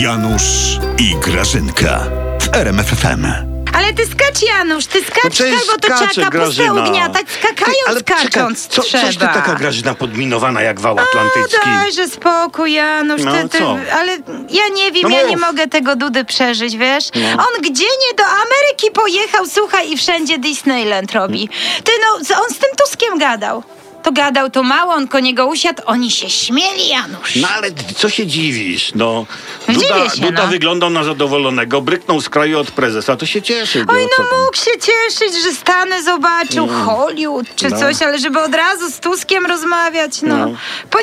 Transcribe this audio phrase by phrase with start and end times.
[0.00, 2.00] Janusz i Grażynka
[2.40, 3.26] w RMFFM.
[3.74, 6.84] Ale ty skacz, Janusz, ty skacz No przecież tak, bo to skacze, trzeba kapustę Grażyna.
[6.88, 9.04] ugniatać, skakając, ale czekaj, skacząc co, trzeba.
[9.06, 11.56] Coś ty taka Grażyna podminowana jak wał O, atlantycki.
[11.80, 13.76] dajże spokój, Janusz, No, ty, ty, co?
[13.92, 14.12] ale
[14.50, 15.30] ja nie wiem, No ja mów.
[15.30, 17.04] nie mogę tego Dudy przeżyć, wiesz?
[17.14, 17.28] No.
[17.42, 21.48] On gdzie nie do Ameryki pojechał, słuchaj, i wszędzie Disneyland robi.
[21.84, 23.62] Ty, no, co on z tym Tuskiem gadał.
[24.02, 27.36] To gadał, to mało, on ko niego usiadł, oni się śmieli, Janusz.
[27.36, 28.92] No ale co się dziwisz?
[28.94, 29.26] No,
[29.68, 30.50] Dziwię Duda, się, Duda no.
[30.50, 33.84] wyglądał na zadowolonego, bryknął z kraju od prezesa, to się cieszy.
[33.88, 37.78] Oj, no mógł się cieszyć, że Stany zobaczył, Hollywood czy No.
[37.78, 40.36] coś, ale żeby od razu z Tuskiem rozmawiać, no.
[40.36, 40.54] No.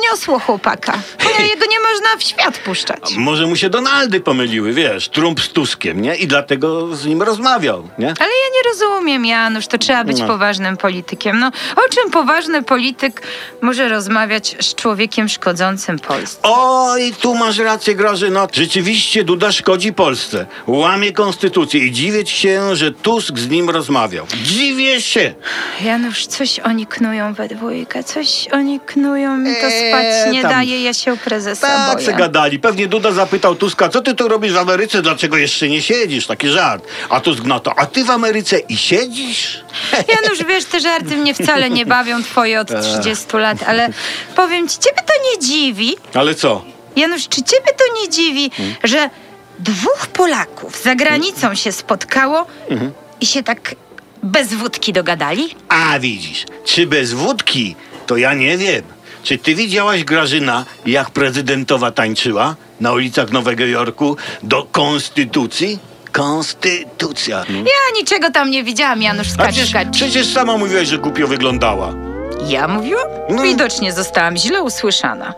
[0.04, 0.94] Poniosło chłopaka.
[1.50, 3.16] Jego nie można w świat puszczać.
[3.18, 6.16] Może mu się Donaldy pomyliły, wiesz, Trump z Tuskiem, nie?
[6.16, 8.08] I dlatego z nim rozmawiał, nie?
[8.08, 10.28] Ale ja nie rozumiem, Janusz, to trzeba być No.
[10.28, 11.40] poważnym politykiem.
[11.40, 13.22] No, o czym poważny polityk
[13.62, 16.40] może rozmawiać z człowiekiem szkodzącym Polsce?
[16.44, 18.48] Oj, tu masz rację, Grażyna.
[18.54, 20.46] Rzeczywiście Duda szkodzi Polsce.
[20.68, 24.26] Łamie konstytucję i dziwię się, że Tusk z nim rozmawiał.
[24.44, 25.34] Dziwię się.
[25.82, 30.52] Janusz, coś oni knują we dwójkę, coś oni knują, mi to Eee, spać nie tam.
[30.52, 32.06] daje, ja się prezesa Tak boję.
[32.06, 32.60] se gadali.
[32.60, 36.28] Pewnie Duda zapytał Tuska, co ty tu robisz w Ameryce, dlaczego jeszcze nie siedzisz?
[36.28, 36.84] Taki żart.
[37.10, 39.64] A Tusk na to, a ty w Ameryce i siedzisz?
[40.24, 42.68] Janusz, wiesz, te żarty mnie wcale nie bawią twoje od
[43.02, 43.90] 30 lat, ale
[44.36, 45.96] powiem ci, ciebie to nie dziwi.
[46.14, 46.62] Ale co?
[46.96, 48.52] Janusz, czy ciebie to nie dziwi,
[48.84, 49.10] że
[49.60, 52.46] dwóch Polaków za granicą się spotkało
[53.22, 53.76] i się tak
[54.24, 55.56] bez wódki dogadali?
[55.70, 57.76] A widzisz, czy bez wódki,
[58.08, 58.82] to ja nie wiem.
[59.30, 65.80] Czy ty widziałaś, Grażyna, jak prezydentowa tańczyła na ulicach Nowego Jorku do konstytucji?
[66.12, 67.44] Konstytucja.
[67.50, 67.58] No.
[67.58, 69.88] Ja niczego tam nie widziałam, Janusz, skacz, przecież, skacz.
[69.92, 71.94] przecież sama mówiłaś, że głupio wyglądała.
[72.48, 73.08] Ja mówiłam?
[73.30, 73.44] No.
[73.44, 75.34] Widocznie zostałam źle usłyszana.